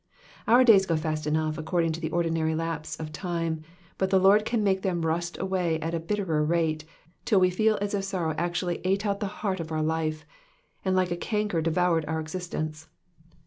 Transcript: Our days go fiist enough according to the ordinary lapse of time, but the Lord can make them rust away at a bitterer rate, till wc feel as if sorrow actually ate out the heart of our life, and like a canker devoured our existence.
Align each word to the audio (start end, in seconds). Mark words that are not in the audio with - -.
Our 0.47 0.63
days 0.63 0.87
go 0.87 0.95
fiist 0.95 1.27
enough 1.27 1.59
according 1.59 1.91
to 1.91 2.01
the 2.01 2.09
ordinary 2.09 2.55
lapse 2.55 2.95
of 2.95 3.11
time, 3.11 3.61
but 3.99 4.09
the 4.09 4.17
Lord 4.19 4.45
can 4.45 4.63
make 4.63 4.81
them 4.81 5.05
rust 5.05 5.37
away 5.37 5.79
at 5.79 5.93
a 5.93 5.99
bitterer 5.99 6.43
rate, 6.43 6.85
till 7.23 7.39
wc 7.39 7.53
feel 7.53 7.77
as 7.83 7.93
if 7.93 8.03
sorrow 8.03 8.33
actually 8.35 8.81
ate 8.83 9.05
out 9.05 9.19
the 9.19 9.27
heart 9.45 9.59
of 9.59 9.71
our 9.71 9.83
life, 9.83 10.25
and 10.83 10.95
like 10.95 11.11
a 11.11 11.15
canker 11.15 11.61
devoured 11.61 12.05
our 12.07 12.19
existence. 12.19 12.87